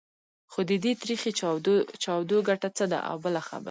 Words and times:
خو 0.51 0.59
د 0.69 0.71
دې 0.83 0.93
تریخې 1.01 1.31
چاودو 2.03 2.37
ګټه 2.49 2.69
څه 2.77 2.85
ده؟ 2.91 2.99
او 3.09 3.15
بله 3.23 3.41
خبره. 3.47 3.59